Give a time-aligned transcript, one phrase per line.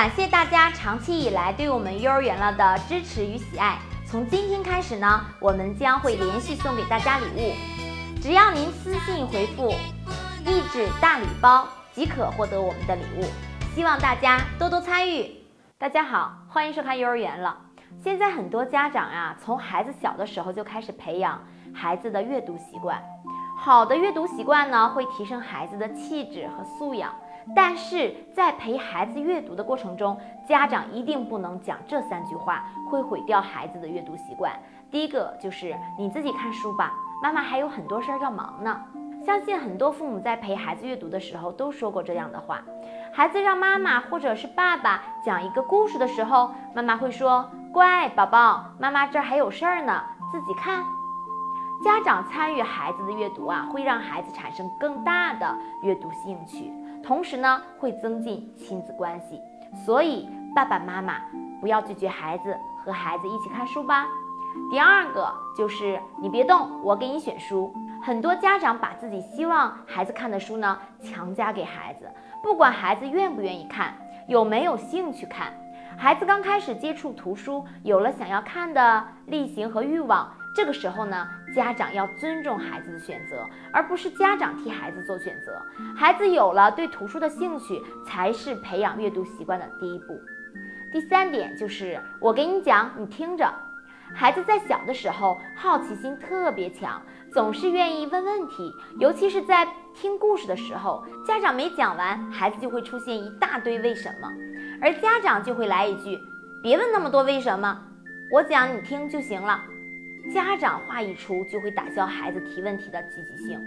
[0.00, 3.78] 感谢大家长期以来对我们幼儿园了的支持与喜爱。
[4.06, 7.52] 从今天开始呢，我们将会连续送给大家礼物，
[8.18, 9.74] 只要您私信回复
[10.46, 13.24] “一纸大礼包”即可获得我们的礼物。
[13.74, 15.36] 希望大家多多参与。
[15.76, 17.54] 大家好，欢迎收看幼儿园了。
[18.02, 21.38] 现在很多家长啊，从孩子小的时候就开始培养
[21.74, 22.98] 孩子的阅读习惯。
[23.54, 27.12] 好的阅读习惯呢，会提升孩子的气质和素养。
[27.54, 30.18] 但是在陪孩子阅读的过程中，
[30.48, 34.52] 家长一定不能讲这三句话，会毁掉孩子的阅读习惯。
[34.90, 36.92] 第一个就是你自己看书吧，
[37.22, 38.80] 妈妈还有很多事儿要忙呢。
[39.24, 42.62] 相信很多父母在陪孩子阅读的时候都说过这样的话。
[43.12, 50.82] 孩子让妈妈或者是爸爸讲一个故事的时候，妈妈会说：“乖宝宝，妈妈这儿还有事儿呢，自己看。”
[51.84, 59.40] 家长参与孩子的阅读啊，会让孩子产生更大的阅读兴趣，同时呢，会增进亲子关系。
[59.86, 61.14] 所以爸爸妈妈
[61.60, 64.06] 不要拒绝孩子和孩子一起看书吧。
[64.70, 67.72] 第二个就是你别动，我给你选书。
[68.02, 72.10] 很多家长把自己希望孩子看的书呢强加给孩子，
[72.42, 73.94] 不管孩子愿不愿意看，
[74.26, 75.52] 有没有兴趣看。
[75.96, 80.32] 孩子刚开始接触图书，有了想要看的类型和欲望。
[80.52, 85.60] 这个时候呢，家长要尊重孩子的选择，而不是家长替孩子做选择。
[85.96, 90.20] 孩子有了对图书的兴趣，才是培养阅读习惯的第一步。
[90.92, 93.48] 第三点就是，我给你讲，你听着。
[94.12, 97.00] 孩子在小的时候，好奇心特别强，
[97.32, 104.28] 总是愿意问问题，尤其是在听故事的时候，家长没讲完，孩子就会出现一大堆为什么，
[104.82, 106.18] 而家长就会来一句
[106.60, 107.82] ：“别问那么多为什么，
[108.32, 109.62] 我讲你听就行了。”
[110.32, 113.60] 家长话一出，就会打消孩子提问题的积极性。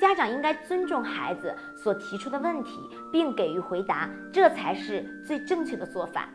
[0.00, 2.80] 家长应该尊重孩子所提出的问题，
[3.12, 6.28] 并给予回答，这才是最正确的做法。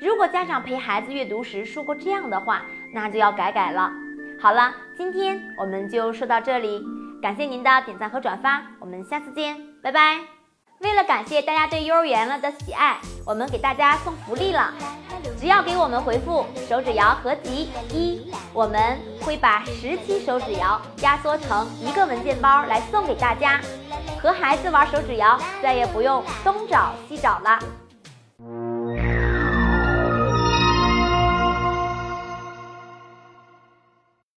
[0.00, 3.92] 如果家长陪孩子阅读时说过这样的话，那就要改改了。
[4.40, 6.82] 好了，今天我们就说到这里，
[7.20, 10.18] 感谢您的点赞和转发，我们下次见，拜拜。
[10.80, 14.72] 为了感谢大家对幼儿园了的喜爱，我们给大家送福利了。
[15.38, 23.60] 只要给我们回复手指谣合集一，我们会把十七手指谣压缩成一个文件包来送给大家。
[24.20, 27.58] 和孩子玩手指谣，再也不用东找西找了。